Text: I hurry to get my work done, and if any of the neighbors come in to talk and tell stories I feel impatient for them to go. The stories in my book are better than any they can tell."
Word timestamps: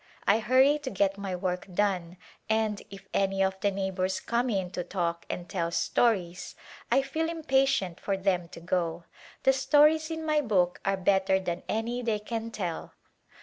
I 0.25 0.39
hurry 0.39 0.79
to 0.79 0.89
get 0.89 1.19
my 1.19 1.35
work 1.35 1.67
done, 1.71 2.17
and 2.49 2.81
if 2.89 3.07
any 3.13 3.43
of 3.43 3.59
the 3.59 3.69
neighbors 3.69 4.19
come 4.19 4.49
in 4.49 4.71
to 4.71 4.83
talk 4.83 5.27
and 5.29 5.47
tell 5.47 5.69
stories 5.69 6.55
I 6.91 7.03
feel 7.03 7.29
impatient 7.29 7.99
for 7.99 8.17
them 8.17 8.47
to 8.49 8.59
go. 8.59 9.03
The 9.43 9.53
stories 9.53 10.09
in 10.09 10.25
my 10.25 10.41
book 10.41 10.81
are 10.85 10.97
better 10.97 11.39
than 11.39 11.61
any 11.69 12.01
they 12.01 12.17
can 12.17 12.49
tell." 12.49 12.93